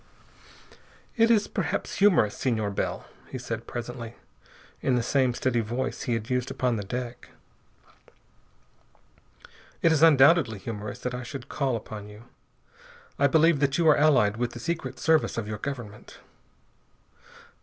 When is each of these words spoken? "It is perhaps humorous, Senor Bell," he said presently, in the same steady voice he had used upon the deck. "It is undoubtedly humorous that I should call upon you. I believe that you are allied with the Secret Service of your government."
"It 1.15 1.29
is 1.29 1.47
perhaps 1.47 1.97
humorous, 1.99 2.35
Senor 2.35 2.71
Bell," 2.71 3.05
he 3.29 3.37
said 3.37 3.67
presently, 3.67 4.15
in 4.81 4.95
the 4.95 5.03
same 5.03 5.31
steady 5.35 5.59
voice 5.59 6.01
he 6.01 6.13
had 6.15 6.27
used 6.27 6.49
upon 6.49 6.75
the 6.77 6.83
deck. 6.83 7.29
"It 9.83 9.91
is 9.91 10.01
undoubtedly 10.01 10.57
humorous 10.57 10.97
that 11.01 11.13
I 11.13 11.21
should 11.21 11.49
call 11.49 11.75
upon 11.75 12.09
you. 12.09 12.23
I 13.19 13.27
believe 13.27 13.59
that 13.59 13.77
you 13.77 13.87
are 13.89 13.95
allied 13.95 14.37
with 14.37 14.53
the 14.53 14.59
Secret 14.59 14.97
Service 14.97 15.37
of 15.37 15.47
your 15.47 15.59
government." 15.59 16.17